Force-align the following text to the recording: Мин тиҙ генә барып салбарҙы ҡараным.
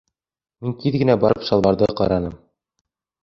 Мин 0.63 0.73
тиҙ 0.83 0.97
генә 1.01 1.17
барып 1.25 1.45
салбарҙы 1.49 1.91
ҡараным. 2.01 2.35